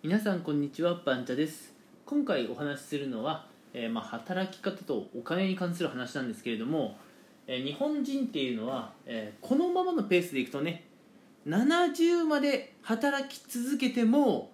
[0.00, 1.74] 皆さんこんにちはバンチャです。
[2.06, 6.96] 今回お話しするのは、えーまあ、働き方とお金に関する話なんですけれども、
[7.48, 10.84] えー日本人っていうのは、えーこのままのペースでいくとね
[11.48, 14.52] 70まで働き続けても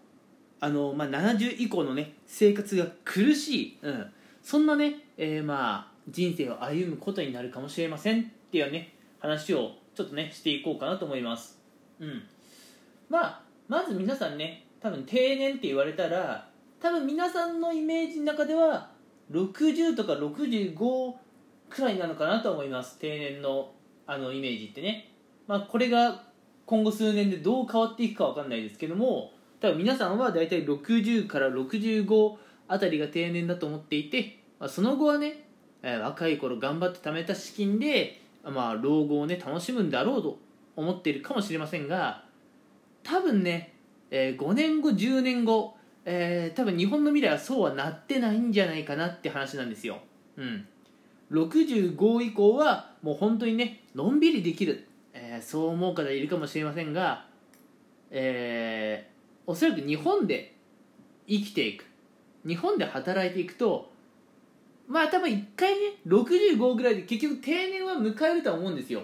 [0.61, 4.07] あの、まあ、70以降のね生活が苦しい、うん、
[4.43, 11.61] そんなね、えーまあ、人生を歩むことになるかもしれませんっていうね話をちょっとねしていこうかなと思います、
[12.01, 12.23] うん、
[13.11, 16.47] まあまず皆さんね多分定年って言われたら
[16.79, 18.91] 多分皆さんのイメージの中では
[19.33, 21.15] 60とか65
[21.71, 22.99] くらいなのかなと思います。
[22.99, 23.73] 定年の
[24.07, 25.11] あのイメージってね、
[25.47, 26.25] まあ、これが
[26.67, 32.37] 今後数年でどう変わっていくかわかんないですけども多分皆さんは大体60から65
[32.69, 35.47] あたりが定年だと思っていて、まあ、その後はね、
[35.83, 40.39] えー若い頃頑張って貯めた資金で、まあ、老後をね楽しむんだろうと
[40.77, 42.25] 思っているかもしれませんが
[43.03, 43.74] 多分ね
[44.17, 49.99] えー5年後10年後、えー多分日本の未来はそうはなってないんじゃないかなって話なんですよ、
[50.37, 50.69] うん、
[51.33, 57.27] 65以降はもう本当にねのんびりできる、えーそう思う方いるかもしれませんが、
[58.13, 59.15] えー
[59.47, 60.55] おそらく日本で
[61.29, 61.85] 生きていく。
[62.47, 63.91] 日本で働いていくと
[64.87, 69.03] まあ多分一回ね65ぐらいで結局定年は迎えるとは思うんですよ。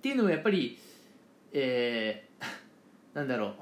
[0.00, 0.78] ていうのもやっぱり
[1.52, 2.44] えー
[3.14, 3.54] なんだろ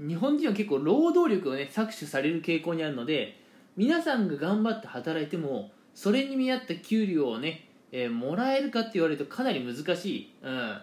[0.00, 0.08] う。
[0.08, 3.40] 日本人は結構労働力をね搾取される傾向にあるので
[3.76, 10.78] 皆さんが頑張って働いてもそれに見合った給料をね、えーもらえるかって言われるとかなり難しい、うん、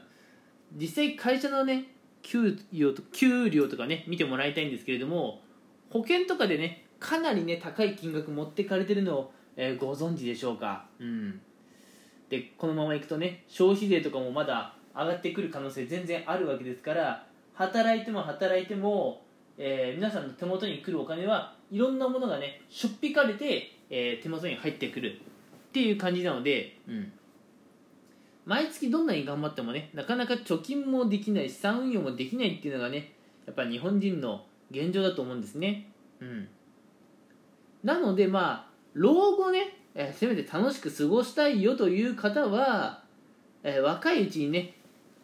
[0.76, 1.94] 実際会社のね
[2.24, 5.43] 給料と給料とかね見てもらいたいんですけれども
[5.94, 11.40] 保険とかでねかなりね高い金額持ってかれてるのを、えーご存知でしょうか、うん、
[12.30, 19.22] でこのままいくとね消費税とかもまだ上がってくる可能性全然あるわけですから働いても働いても、
[19.60, 25.22] えー皆さんの手元に来るお金はいろんなものがねしょっぴかれて、えー手元に入ってくる
[25.70, 27.12] っていう感じなので、うん、
[28.48, 33.14] 毎月どんなに頑張ってもねなかなか貯金もできない資産運用もできないっていうのがね
[33.46, 35.90] やっぱ日本人の現状だと思うんですね。
[36.20, 36.48] うん。
[37.84, 43.02] なのでまあ老後ね、えーせめて楽しく過ごしたいよという方は、
[43.64, 44.76] えー若いうちにね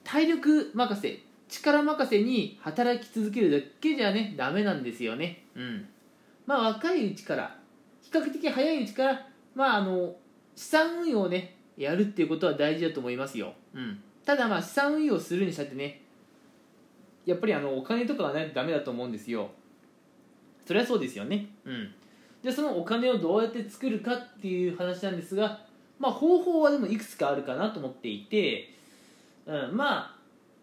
[0.04, 5.46] 体力任せ力任せに働き続けるだけじゃねダメなんですよね。
[5.56, 5.88] うん。
[6.46, 7.56] まあ若いうちから
[8.02, 10.16] 比較的早いうちからまああの
[10.56, 16.02] 資産運用をねやるっていうことは大事だと思いますよ、うん、ただまあ資産運用するにしたってね
[17.30, 19.50] やっぱりあのお金とかがないとダメだと思うんですよ。
[20.66, 21.48] それはそうですよね。
[21.66, 21.94] うん。
[22.44, 25.60] でそのお金をどうやって作るかっていう話なんですが
[26.00, 28.74] まあ方法はでもいくつかあるかなと思っていて、
[29.46, 30.16] うん、まあ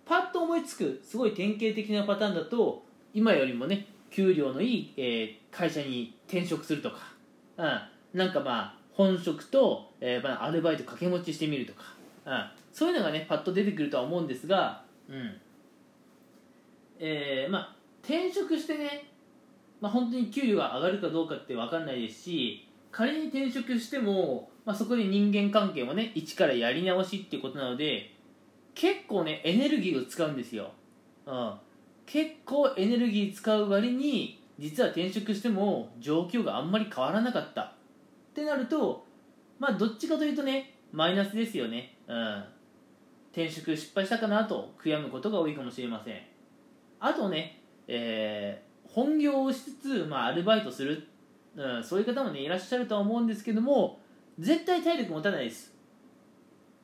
[0.06, 6.98] パッと思いつくすごい典型的なパターンだと今よりもね給料のいい、えー会社に転職するとか、
[7.56, 11.83] うん、なんかまあ本職と、えーまあ、アルバイト掛け持ちしてみるとか、
[12.27, 15.34] うん、そういうのがねパッと出てくるとは思うんですが、うん。
[16.99, 19.11] えーまあ、転職してね、
[19.81, 28.15] まあ、本当に給料が上がるかどうかって分かんないですし仮に転職しても、まあ、そこで人間関係もね一からやり直しっていうことなので
[28.75, 30.71] 結構ねエネルギーを使うんですよ、
[31.27, 31.55] うん、
[32.07, 37.63] 結構エネルギー使う割に実は転職しても状況があんまり変わらなかった。
[37.63, 37.73] っ
[38.34, 39.05] てなると
[39.59, 41.97] まあどっちかというとねマイナスですよね。
[42.07, 42.45] うん。
[43.33, 46.15] 転職失敗したかなと悔やむことが多いかもしれません。
[47.01, 48.66] あとね、えー
[48.97, 51.07] 本業をしつつ、まあ、アルバイトする、
[51.54, 54.01] うん、そういう方もねいらっしゃるとは思うんですけども
[54.39, 55.75] 絶対体力持たないです。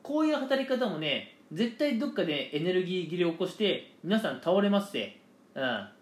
[0.03, 5.19] こういう働き方もね絶対どっかでエネルギー切れを起こして皆さん倒れますって、
[5.55, 5.93] うん、あ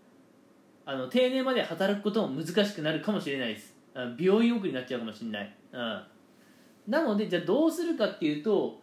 [0.85, 3.73] の定年まで働くことも難しくなるかもしれないです。
[3.95, 6.03] うん病院送りになっちゃうかもしれない、うん、
[6.87, 8.79] なのでじゃあどうするかっていうと、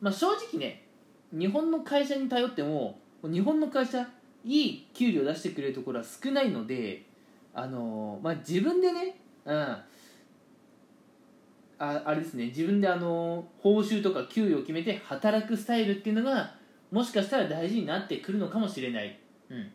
[0.00, 0.84] まあ、正直ね
[1.32, 4.08] 日本の会社に頼っても日本の会社
[4.44, 7.04] いい給料出してくれるところは少ないので
[7.54, 9.82] あのーまあ、自分でね、うん、あ
[11.78, 16.54] あれですね自分であの報酬とか給与を決めて働くスタイルっていうのが
[16.92, 19.18] もしかしたら大事になってくるのかもしれない、
[19.50, 19.70] うん、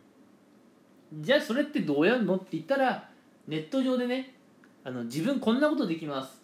[1.21, 3.09] じゃあそれってどうやるのって言ったら
[3.47, 4.33] ネット上でね
[4.85, 6.41] あの自分こんなことできます。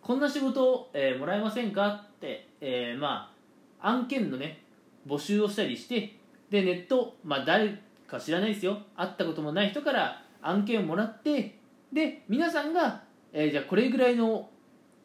[0.00, 3.32] こんな仕事を、えー、もらえませんかって、えー、ま
[3.80, 4.62] あ案件のね
[5.06, 6.17] 募集をしたりして
[6.50, 8.78] でネット、まあ、誰か知らないですよ。
[8.96, 11.58] 会ったこともない人から案件をもらって
[11.92, 13.02] で皆さんが、
[13.32, 14.48] えー、じゃあこれぐらいの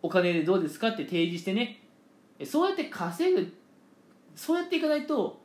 [0.01, 1.79] お金でどうですかって提示してね。
[2.45, 3.53] そうやって稼ぐ
[4.35, 5.39] そうやっていかないと、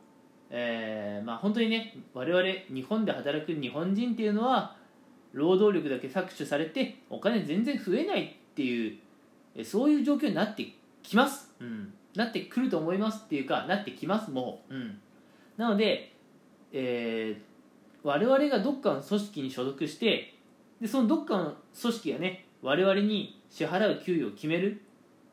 [0.49, 4.75] えー、まあ本当にね我々日本で働く日本人っていうのは
[5.33, 8.97] 労働力だけ搾取されてお金全然増えないっていう
[9.63, 10.73] そういう状況になって
[11.03, 14.99] きます、うん、なってくると思いますっていうかなってきますもう、うん、
[15.59, 16.13] なので、
[16.71, 20.33] えー、我々がどっかの組織に所属して
[20.79, 24.81] でそのどっかの組織がね我々に支払う給与を決める、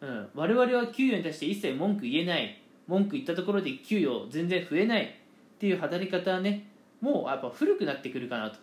[0.00, 2.60] うん、我々は給与に対して一切文句言えない。
[2.88, 5.04] 文句言ったところで給与全然増えない。
[5.04, 6.66] っていう働き方はね
[7.00, 8.58] もうやっぱ古くなってくるかなと、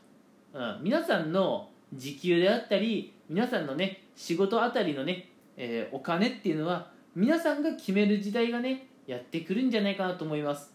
[0.53, 10.72] うん、皆さんの時給であったり皆さんのね仕事あたりのね、えー、お金っていうのは皆さんが決める時代がねやってくるんじゃないかなと思います。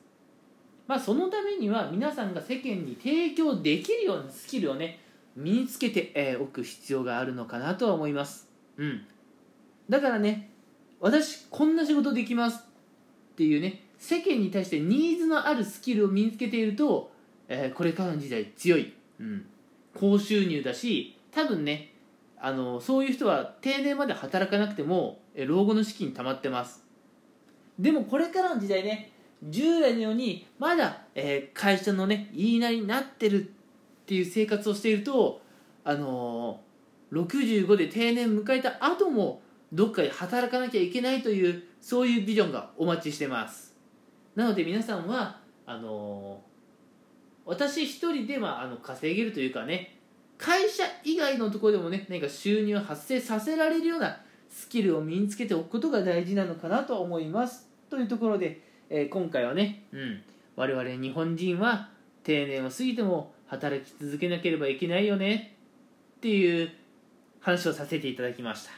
[0.89, 4.99] まあそのためには皆さんが世間に提供できるようなスキルをね
[5.37, 8.49] 身につけて、えー、おく必要があるのかなとは思います。
[8.79, 9.07] うん。
[9.89, 10.51] だからね
[10.99, 12.61] 私こんな仕事できますっ
[13.37, 17.13] ていうね世間に対してニーズのあるスキルを身につけていると、
[17.49, 19.47] えー、これからの時代強い、うん、
[19.95, 21.93] 高収入だし多分ね
[22.41, 26.85] あのそういう人は定年まで働かなくても、え老後の資金貯まってます。
[27.81, 29.11] でもこれからの時代ね
[29.43, 33.49] 従来のようにまだ、えー、会社のね言いなりになってるっ
[34.07, 35.41] ていう生活をしていると
[35.85, 39.43] あのー、65で定年迎えた後も
[39.73, 43.75] どっかで働かなきゃいけないというそういうビジョンがお待ちしてます。
[44.35, 49.99] なので皆さんはあのー、私一人で、まあ、あの稼げるというかね
[50.37, 57.69] 会社以外のところでもね何か収入を発生させられるようなスキルを身につけておくことが大事なのかなと思います。
[57.91, 60.23] というところで、えー、今回はね、うん、
[60.57, 61.91] 我々日本人は
[62.23, 65.57] 定年を過ぎても働き続けなければいけないよね。
[66.17, 66.71] っていう
[67.41, 68.71] 話をさせていただきました。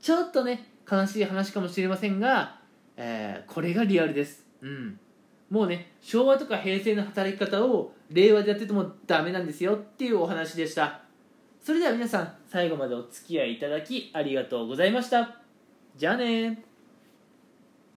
[0.00, 2.58] ちょっとね悲しい話かもしれませんが、
[2.96, 4.44] えー、これがリアルです。
[4.60, 4.98] うん。
[5.50, 11.00] もうね昭和とか平成の働き方を令和でやっててもダメなんですよっていうお話でした。
[11.60, 15.36] それでは皆さん最後までお付き合いいただきありがとうございました。
[15.96, 16.64] じゃあね